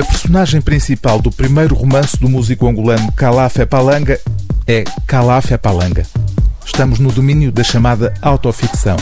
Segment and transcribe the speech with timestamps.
[0.00, 4.18] A personagem principal do primeiro romance do músico angolano Calafé Palanga
[4.66, 6.06] é Calafé Palanga.
[6.64, 8.96] Estamos no domínio da chamada autoficção.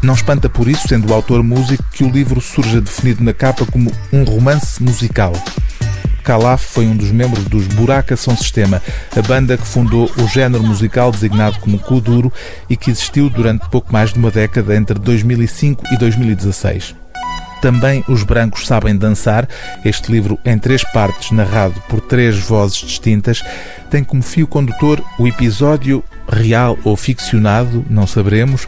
[0.00, 3.66] Não espanta por isso, sendo o autor músico, que o livro surja definido na capa
[3.66, 5.32] como um romance musical.
[6.22, 8.80] Calaf foi um dos membros dos Buraca São Sistema,
[9.16, 12.32] a banda que fundou o género musical designado como Kuduro
[12.70, 17.01] e que existiu durante pouco mais de uma década entre 2005 e 2016.
[17.62, 19.48] Também os brancos sabem dançar.
[19.84, 23.40] Este livro, em três partes, narrado por três vozes distintas,
[23.88, 28.66] tem como fio condutor o episódio real ou ficcionado, não saberemos,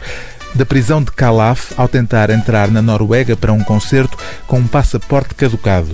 [0.55, 4.17] da prisão de Calaf ao tentar entrar na Noruega para um concerto
[4.47, 5.93] com um passaporte caducado.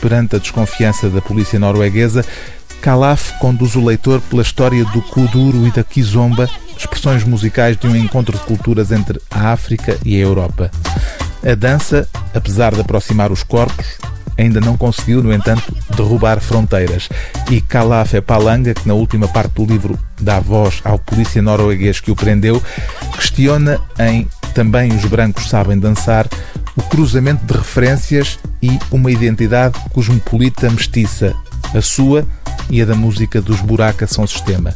[0.00, 2.24] Perante a desconfiança da polícia norueguesa,
[2.80, 7.96] Calaf conduz o leitor pela história do Kuduro e da Kizomba, expressões musicais de um
[7.96, 10.70] encontro de culturas entre a África e a Europa.
[11.44, 13.98] A dança, apesar de aproximar os corpos,
[14.38, 17.08] ainda não conseguiu, no entanto, derrubar fronteiras.
[17.50, 22.10] E Calaf Palanga, que na última parte do livro dá voz ao polícia norueguês que
[22.10, 22.62] o prendeu,
[23.14, 26.26] questiona em Também os brancos sabem dançar
[26.76, 31.34] o cruzamento de referências e uma identidade cosmopolita mestiça,
[31.74, 32.26] a sua
[32.70, 34.74] e a da música dos Buraca São Sistema,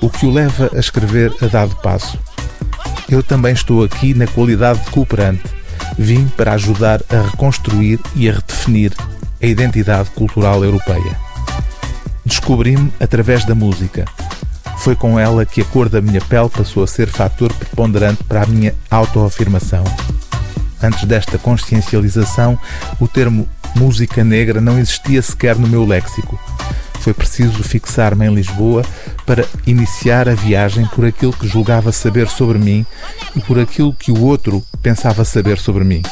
[0.00, 2.18] o que o leva a escrever a dado passo.
[3.08, 5.42] Eu também estou aqui na qualidade de cooperante
[6.00, 8.92] vim para ajudar a reconstruir e a redefinir
[9.40, 11.14] a identidade cultural europeia.
[12.24, 14.06] Descobri-me através da música.
[14.78, 18.44] Foi com ela que a cor da minha pele passou a ser fator preponderante para
[18.44, 19.84] a minha autoafirmação.
[20.82, 22.58] Antes desta consciencialização,
[22.98, 26.40] o termo música negra não existia sequer no meu léxico.
[27.00, 28.82] Foi preciso fixar-me em Lisboa
[29.30, 32.84] para iniciar a viagem por aquilo que julgava saber sobre mim
[33.36, 36.02] e por aquilo que o outro pensava saber sobre mim.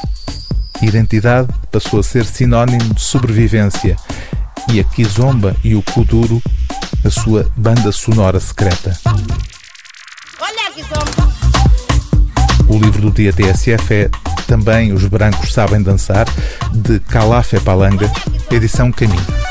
[0.81, 3.97] Identidade passou a ser sinónimo de sobrevivência
[4.73, 6.41] e a Kizomba e o Kuduro
[7.05, 8.97] a sua banda sonora secreta.
[9.05, 11.35] Olha a Kizomba!
[12.69, 14.11] O livro do dia TSF é
[14.47, 16.29] Também os Brancos Sabem Dançar,
[16.73, 18.09] de Calafé Palanga,
[18.53, 19.48] edição Caminho.